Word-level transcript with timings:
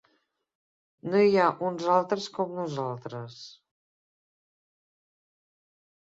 No 1.09 1.19
hi 1.25 1.35
ha 1.41 1.49
uns 1.67 1.83
altres 1.95 2.25
com 2.37 2.55
nosaltres. 2.59 3.35